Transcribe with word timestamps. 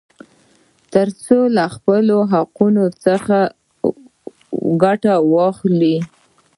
ترڅو 0.91 1.37
له 1.55 1.65
خپلو 1.75 2.17
حقوقو 2.33 2.85
څخه 3.05 3.37
ګټه 4.83 5.13
واخلي. 5.33 5.97